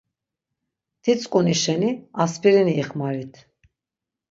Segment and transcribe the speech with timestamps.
[1.01, 1.91] Titzǩuni şeni
[2.21, 3.33] Aspirini ixmarit.